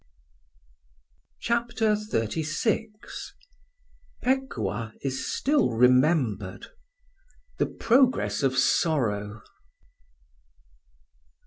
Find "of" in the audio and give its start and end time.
8.41-8.57